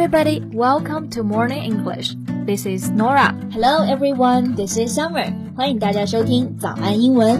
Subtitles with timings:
[0.00, 2.14] everybody, welcome to Morning English.
[2.46, 3.36] This is Nora.
[3.52, 5.30] Hello everyone, this is Summer.
[5.54, 7.38] 欢迎大家收听早安英文。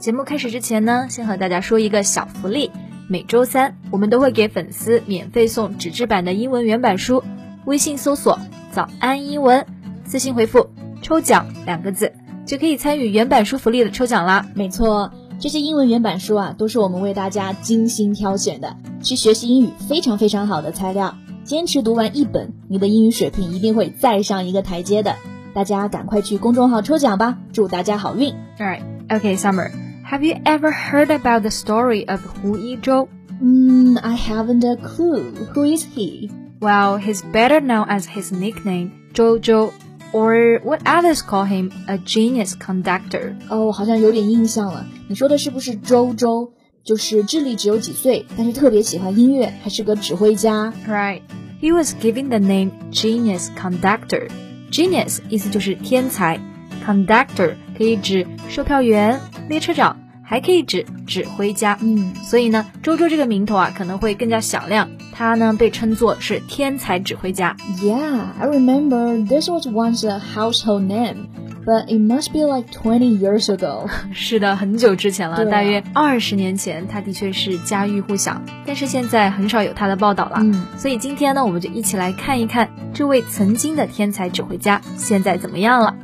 [0.00, 2.72] 节目开始之前呢，先和大家说一个小福利。
[3.06, 7.22] 每周三我们都会给粉丝免费送纸质版的英文原版书。
[7.66, 8.40] 微信搜索
[8.72, 9.64] “早安英文”，
[10.04, 10.70] 私信回复
[11.02, 12.12] “抽奖”两个字，
[12.44, 14.44] 就可以参与原版书福利的抽奖啦。
[14.56, 21.14] 没错，这些英文原版书啊，都是我们为大家精心挑选的，是学习英语非常非常好的材料。
[21.43, 25.15] 坚持读完一本，你的英语水平一定会再上一个台阶的。
[25.53, 28.33] 大家赶快去公众号抽奖吧，祝大家好运。
[28.59, 29.71] Alright, okay, Summer.
[30.09, 33.07] Have you ever heard about the story of Hu Yizhou?
[33.41, 35.33] Mm, I haven't a clue.
[35.53, 36.29] Who is he?
[36.59, 39.71] Well, he's better known as his nickname Zhou Zhou,
[40.11, 43.35] or what others call him, a genius conductor.
[43.49, 44.85] 哦，好像有点印象了。
[45.07, 46.51] 你说的是不是周周？
[46.83, 50.73] 就是智力只有几岁，但是特别喜欢音乐，还是个指挥家。
[50.87, 51.21] Right.
[51.61, 54.29] He was given the name genius conductor.
[54.71, 56.39] Genius 意思就是天才，
[56.85, 61.77] conductor 可以指售票员、列车长，还可以指指挥家。
[61.81, 64.89] 嗯，所以呢，周周这个名头啊可能会更加响亮。
[65.11, 67.57] 他呢被称作是天才指挥家。
[67.81, 71.27] Yeah, I remember this was once a household name.
[71.64, 73.88] But it must be like twenty years ago.
[74.12, 78.42] 是的，很久之前了，啊大约二十年前，他的确是家喻户晓。
[78.66, 80.38] 但是现在很少有他的报道了。
[80.40, 85.94] 嗯所以今天呢，我们就一起来看一看这位曾经的天才指挥家现在怎么样了。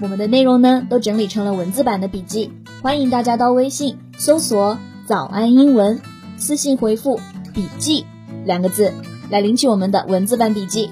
[0.00, 6.00] 我们的内容呢都整理成了文字版的笔记，欢迎大家到微信搜索“早安英文”，
[6.38, 7.20] 私信回复
[7.52, 8.06] “笔记”
[8.46, 8.94] 两个字
[9.28, 10.90] 来领取我们的文字版笔记。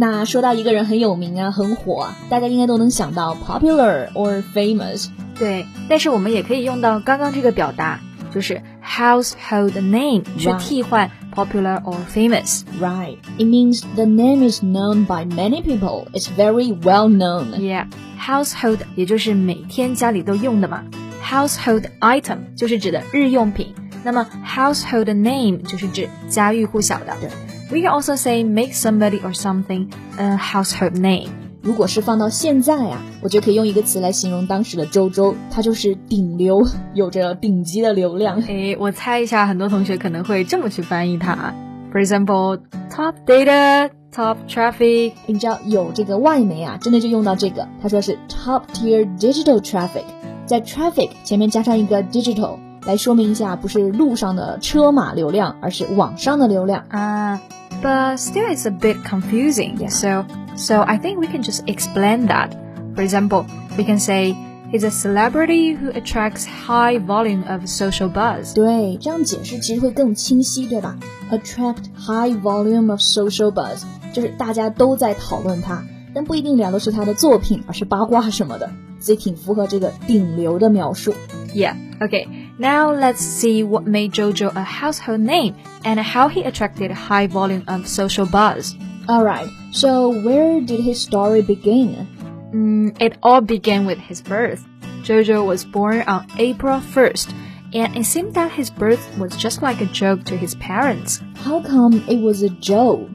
[0.00, 5.08] 那说到一个人很有名啊，很火啊，大家应该都能想到 popular or famous。
[5.36, 7.98] 对，但是我们也可以用到刚刚这个表达，
[8.32, 12.62] 就是 household name 去替换 popular or famous。
[12.80, 13.16] Right.
[13.38, 16.06] It means the name is known by many people.
[16.12, 17.58] It's very well known.
[17.58, 20.84] Yeah，household 也就是每天家里都用的嘛。
[21.24, 27.16] household item 就是指的日用品，那么 household name 就是指家喻户晓的。
[27.20, 27.28] 对
[27.71, 29.87] We can also say make somebody or something
[30.17, 31.29] a household name.
[31.61, 36.61] 如果是放到现在啊，我就可以用一个词来形容当时的周周，他就是顶流，
[36.93, 38.41] 有着顶级的流量。
[38.41, 41.53] 诶，我猜一下，很多同学可能会这么去翻译它。
[41.93, 42.59] For example,
[42.91, 45.13] top data, top traffic.
[45.25, 50.03] 你知道有这个外媒啊，真的就用到这个，他说是 top tier digital traffic，
[50.45, 52.57] 在 traffic 前面加上一个 digital，
[52.87, 56.83] 来说明一下不是路上的车马流量，而是网上的流量。
[56.91, 57.39] Uh,
[57.81, 59.77] but still it's a bit confusing.
[59.77, 59.89] Yeah.
[59.89, 60.25] So,
[60.55, 62.49] so I think we can just explain that.
[62.95, 63.45] For example,
[63.77, 64.35] we can say
[64.71, 68.53] he's a celebrity who attracts high volume of social buzz.
[68.53, 70.97] 对，这样解释其实会更清晰，对吧？
[71.31, 78.69] Attract high volume of social buzz，就是大家都在讨论他，但不一定聊的是他的作品，而是八卦什么的，
[78.99, 81.13] 所以挺符合这个顶流的描述。
[81.53, 81.75] Yeah.
[81.99, 82.27] Okay.
[82.58, 87.28] Now let's see what made JoJo a household name and how he attracted a high
[87.28, 88.76] volume of social buzz.
[89.08, 92.08] Alright, so where did his story begin?
[92.52, 94.66] Mm, it all began with his birth.
[95.02, 97.32] Jojo was born on April 1st,
[97.74, 101.22] and it seemed that his birth was just like a joke to his parents.
[101.36, 103.08] How come it was a joke?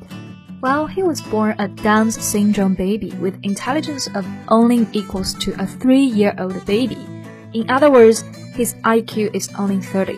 [0.61, 5.67] Well, he was born a Down syndrome baby with intelligence of only equals to a
[5.67, 7.05] three-year-old baby.
[7.53, 8.23] In other words,
[8.55, 10.17] his IQ is only thirty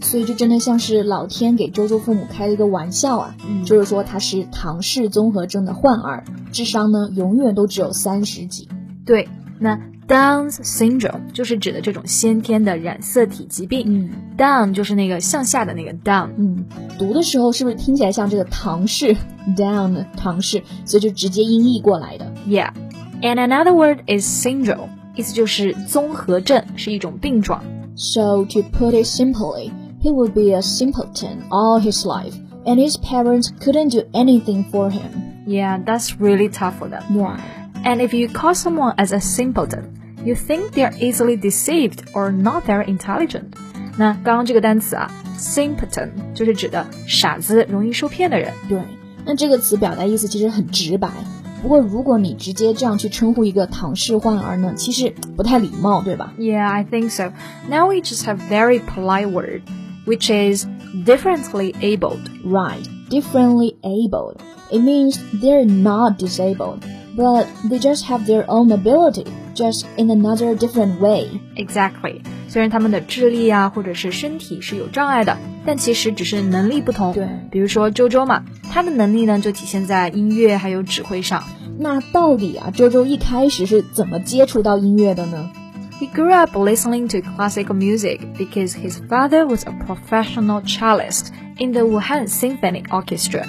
[0.00, 8.68] 所以这真的像是老天给周周父母开了一个玩笑啊，嗯就是说他是唐氏综合症的患儿，智商呢永远都只有三十几。
[9.04, 9.28] 对，
[9.58, 13.84] 那 Down syndrome 就是指的这种先天的染色体疾病。
[13.86, 16.30] 嗯 Down 就是那个向下的那个 down。
[16.38, 16.64] 嗯，
[16.98, 19.16] 读的时候是不是听起来像这个唐氏
[19.56, 22.32] down 唐氏，所以就直接音译过来的。
[22.46, 22.70] Yeah,
[23.20, 27.63] and another word is syndrome，意思就是综合症，是一种病状。
[27.95, 32.33] So to put it simply, he would be a simpleton all his life,
[32.65, 35.45] and his parents couldn't do anything for him.
[35.45, 37.03] Yeah, that's really tough for them.
[37.15, 37.39] Right.
[37.83, 39.93] And if you call someone as a simpleton,
[40.23, 43.53] you think they're easily deceived or not very intelligent.
[43.97, 48.51] 那刚刚这个单词啊，simpleton 就是指的傻子、容易受骗的人。
[48.67, 48.79] 对，
[49.25, 51.09] 那这个词表达意思其实很直白。
[51.61, 57.31] 不过如果你直接这样去称呼一个唐氏患儿呢，其实不太礼貌，对吧 Yeah, I think so.
[57.69, 59.61] Now we just have very polite word,
[60.05, 60.65] which is
[61.05, 62.19] differently abled.
[62.43, 64.37] Right, differently abled.
[64.69, 66.79] It means they're not disabled,
[67.15, 69.25] but they just have their own ability,
[69.55, 71.39] just in another different way.
[71.55, 72.21] Exactly.
[72.49, 75.37] 虽然他们的智力啊，或者是身体是有障碍的，
[75.68, 77.12] 但其实只是能力不同。
[77.12, 81.44] 对，比如说周周嘛，他的能力呢就体现在音乐还有指挥上。
[81.78, 85.50] 那到底啊，周周一开始是怎么接触到音乐的呢
[86.00, 91.26] ？He grew up listening to classical music because his father was a professional cellist
[91.58, 93.44] in the Wuhan Symphony Orchestra.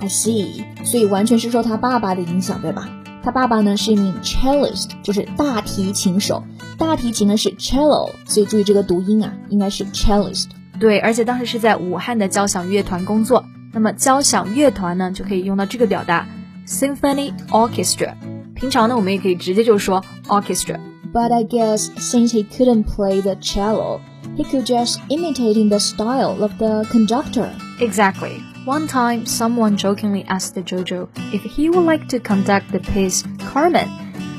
[0.00, 2.86] I see，所以完全是受他爸爸的影响，对吧？
[3.22, 6.44] 他爸爸呢是一名 cellist，就是大提琴手。
[6.76, 10.48] 大提琴呢是 cello，所以注意这个读音啊，应该是 cellist。
[10.79, 13.43] 对，而且当时是在武汉的交响乐团工作。
[13.73, 16.27] 那么交响乐团呢，就可以用到这个表达
[16.67, 18.13] symphony orchestra。
[18.55, 24.01] 平常呢，我们也可以直接就说 orchestra。But I guess since he couldn't play the cello,
[24.35, 27.49] he could just imitating the style of the conductor.
[27.79, 28.41] Exactly.
[28.65, 33.23] One time, someone jokingly asked the Jojo if he would like to conduct the piece
[33.51, 33.87] Carmen,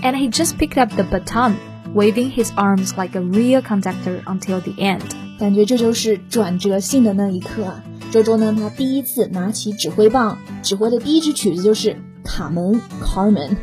[0.03, 1.57] and he just picked up the baton,
[1.95, 5.15] waving his arms like a real conductor until the end.
[5.40, 7.84] 感觉这就是转折性的那一刻啊！
[8.12, 11.94] 周周呢，他第一次拿起指挥棒，指挥的第一支曲子就是
[12.24, 13.56] 《卡门》（Carmen）。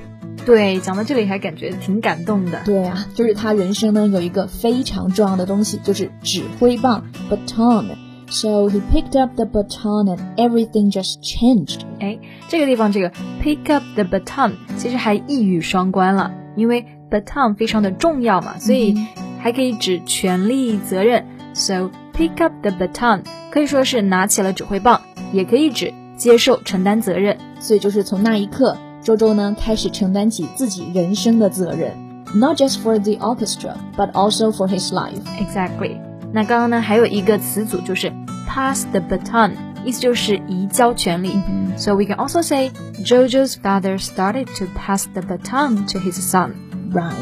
[0.44, 2.61] 对，讲到这里还感觉挺感动的。
[2.64, 7.84] 对啊，就是他人生呢有一个非常重要的东西，就是指挥棒 （baton）。
[8.28, 11.81] So he picked up the baton and everything just changed。
[11.99, 12.19] 哎，
[12.49, 13.12] 这个地方这个
[13.43, 18.96] pick up the baton 其实还一语双关了，因为 baton 非常的重要嘛，所以
[19.40, 21.26] 还可以指权力、责任。
[21.54, 25.01] So pick up the baton 可以说是拿起了指挥棒，
[25.31, 27.38] 也可以指接受、承担责任。
[27.60, 28.77] 所以就是从那一刻。
[29.04, 31.92] 周周呢开始承担起自己人生的责任，
[32.33, 35.22] not just for the orchestra, but also for his life.
[35.39, 36.00] Exactly.
[36.33, 38.12] 那刚刚呢还有一个词组就是
[38.48, 39.51] pass the baton，
[39.86, 41.33] 意思就是移交权利。
[41.33, 41.77] Mm -hmm.
[41.77, 42.72] So we can also say
[43.04, 46.54] Jojo's father started to pass the baton to his son.
[46.92, 47.13] Right.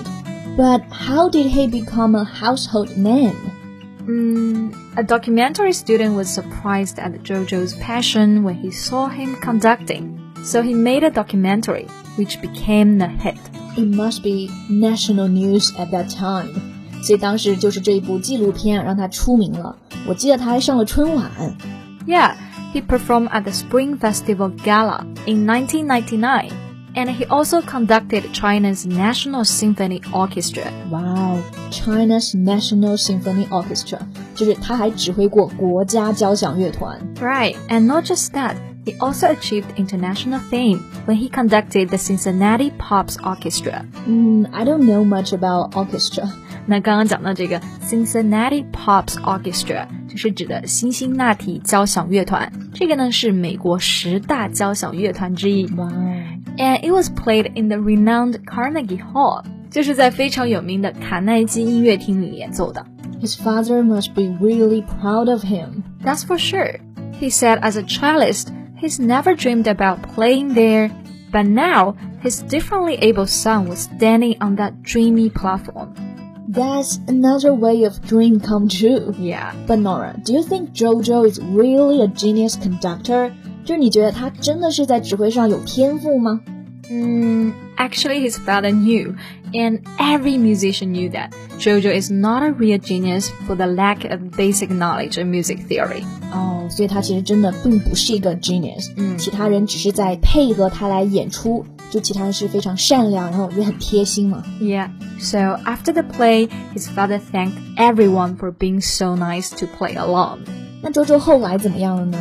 [0.56, 3.36] But how did he become a household name?
[4.08, 10.20] Mm, a documentary student was surprised at Jojo's passion when he saw him conducting.
[10.44, 13.40] So he made a documentary, which became a hit.
[13.78, 16.74] It must be national news at that time.
[17.02, 19.76] 所以当时就是这一部纪录片让他出名了。
[20.08, 21.32] 我记得他还上了春晚。
[22.06, 22.36] Yeah,
[22.74, 26.67] he performed at the Spring Festival Gala in 1999.
[26.96, 30.72] And he also conducted China's National Symphony Orchestra.
[30.92, 31.42] Wow,
[31.72, 34.00] China's National Symphony Orchestra，
[34.36, 37.00] 就是他还指挥过国家交响乐团。
[37.16, 38.56] Right, and not just that.
[38.86, 43.86] He also achieved international fame when he conducted the Cincinnati Pops Orchestra.
[44.08, 46.30] Mm, I don't know much about orchestra.
[46.66, 52.52] 那刚刚讲到这个 Cincinnati Pops Orchestra，就是指的辛辛那提交响乐团。
[52.74, 55.66] 这个呢是美国十大交响乐团之一。
[55.68, 55.90] Wow.
[56.58, 62.86] And it was played in the renowned Carnegie Hall，就是在非常有名的卡耐基音乐厅里演奏的。
[63.22, 65.84] His father must be really proud of him.
[66.04, 66.80] That's for sure.
[67.20, 68.48] He said as a cellist,
[68.84, 70.92] He's never dreamed about playing there,
[71.32, 75.96] but now his differently able son was standing on that dreamy platform.
[76.50, 79.16] That's another way of dream come true.
[79.18, 79.54] Yeah.
[79.68, 83.34] But Nora, do you think Jojo is really a genius conductor?
[83.68, 86.42] 就是你觉得他真的是在指挥上有天赋吗？
[86.90, 89.16] Mm, actually, his father knew,
[89.54, 94.20] and every musician knew that Jojo is not a real genius for the lack of
[94.38, 96.04] basic knowledge of music theory.
[96.34, 101.66] 哦，所以他其实真的并不是一个 genius，嗯，其他人只是在配合他来演出。
[101.90, 104.44] 就其他人是非常善良，然后也很贴心嘛。
[104.60, 104.90] Yeah.
[105.20, 110.40] So after the play, his father thanked everyone for being so nice to play along.
[110.82, 112.18] 那周周后来怎么样了呢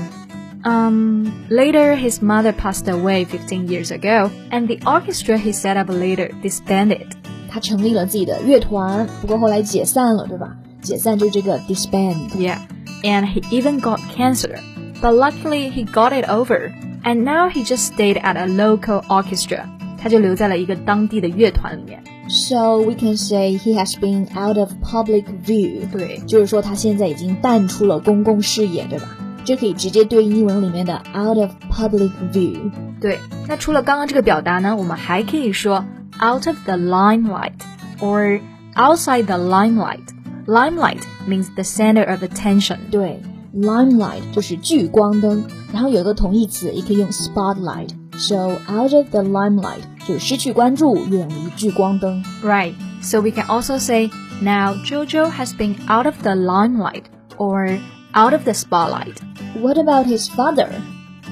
[0.67, 5.91] ？um, later, his mother passed away 15 years ago, and the orchestra he set up
[5.91, 7.07] later disbanded.
[7.51, 10.57] 他成立了自己的乐团，不过后来解散了，对吧？
[10.81, 12.31] 解散就是这个 disband.
[12.37, 12.59] Yeah,
[13.03, 14.59] and he even got cancer,
[15.01, 16.73] but luckily he got it over,
[17.05, 19.65] and now he just stayed at a local orchestra.
[19.99, 22.03] 他就留在了一个当地的乐团里面。
[22.29, 25.83] So we can say he has been out of public view.
[25.93, 29.09] 对，就是说他现在已经淡出了公共视野，对吧？
[29.47, 32.71] 这可以直接对应英文里面的 out of public view。
[33.01, 35.85] 对，那除了刚刚这个表达呢，我们还可以说
[36.21, 37.55] out of the limelight
[38.01, 38.41] or
[38.75, 40.07] outside the limelight.
[40.47, 42.79] Limelight means the center of attention.
[42.91, 43.21] 对，
[43.55, 52.23] limelight 就是聚光灯，然后有一个同义词也可以用 spotlight。So out of the limelight 就是失去关注，远离聚光灯。
[52.45, 52.75] Right.
[53.01, 54.11] So we can also say
[54.41, 57.05] now Jojo has been out of the limelight
[57.37, 57.79] or
[58.15, 59.17] out of the spotlight.
[59.56, 60.70] What about his father?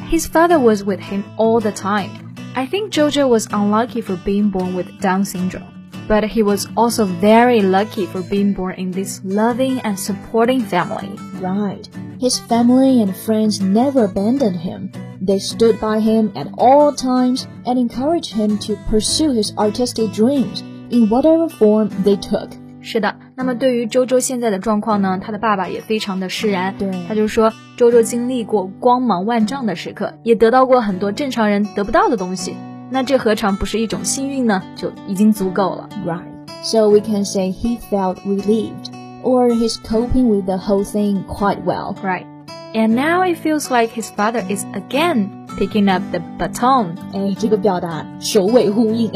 [0.09, 2.35] His father was with him all the time.
[2.55, 5.71] I think Jojo was unlucky for being born with Down syndrome.
[6.07, 11.09] but he was also very lucky for being born in this loving and supporting family.
[11.41, 11.87] Right.
[12.19, 14.91] His family and friends never abandoned him.
[15.19, 20.61] They stood by him at all times and encouraged him to pursue his artistic dreams
[20.91, 22.51] in whatever form they took.
[22.81, 26.74] 是的，那么对于周周现在的状况呢，他的爸爸也非常的释然。
[26.78, 32.56] 对他就说，周周经历过光芒万丈的时刻，也得到过很多正常人得不到的东西。
[32.90, 34.62] 那这何尝不是一种幸运呢？
[34.76, 35.88] 就已经足够了。
[36.04, 36.24] Right.
[36.62, 38.90] So we can say he felt relieved,
[39.22, 41.94] or he's coping with the whole thing quite well.
[42.02, 42.26] Right.
[42.74, 46.96] And now it feels like his father is again picking up the baton.
[47.12, 49.10] 哎，这个表达首尾呼应。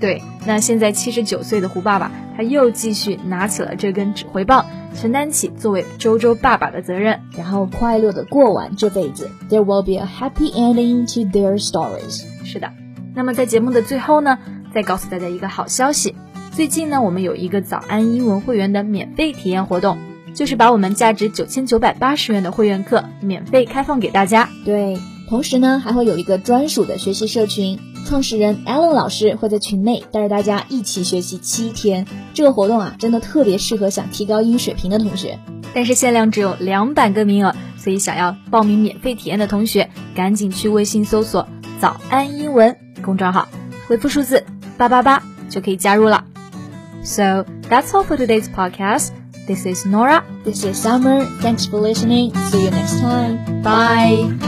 [0.00, 4.64] 对，那现在七十九岁的胡爸爸，他又继续拿起了这根指挥棒，
[4.94, 7.20] 承担起作为周周爸爸的责任。
[7.36, 9.28] 然后快乐的过完这辈子。
[9.50, 12.24] There will be a happy ending to their stories.
[12.44, 12.70] 是的，
[13.14, 14.38] 那么在节目的最后呢，
[14.72, 16.14] 再告诉大家一个好消息。
[16.52, 19.98] 最近呢，我们有一个早安英文会员的免费体验活动，
[20.34, 24.48] 就是把我们价值九千九百八十元的会员课免费开放给大家。
[24.64, 32.06] 对，同时呢，还会有一个专属的学习社群，创始人 Alan 老师会在群内带着大家一起学习七天。
[32.34, 35.38] 这个活动啊，真的特别适合想提高英语水平的同学。
[35.74, 41.46] 但是限量只有两百个名额，所以想要报名免费体验的同学，赶紧去微信搜索
[41.78, 42.74] “早安英文”
[43.04, 43.46] 公众号，
[43.86, 44.44] 回复数字
[44.76, 46.24] 八八八就可以加入了。
[47.04, 49.10] So that's all for today's podcast.
[49.46, 50.22] This is Nora.
[50.44, 51.26] This is Summer.
[51.40, 52.32] Thanks for listening.
[52.50, 53.62] See you next time.
[53.62, 54.47] Bye.